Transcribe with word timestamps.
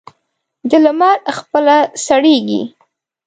د 0.69 0.71
لمر 0.85 1.17
خپله 1.37 1.77
سړېږي. 2.05 2.61